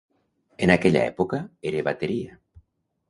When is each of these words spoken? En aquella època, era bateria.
En 0.67 0.71
aquella 0.75 1.03
època, 1.11 1.41
era 1.73 1.85
bateria. 1.89 2.39